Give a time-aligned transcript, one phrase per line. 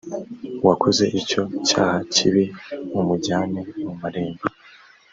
[0.67, 2.43] wakoze icyo cyaha kibi
[2.99, 4.45] umujyane mu marembo